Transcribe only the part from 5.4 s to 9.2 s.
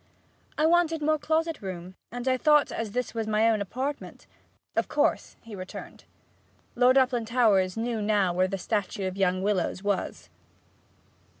he returned. Lord Uplandtowers knew now where the statue of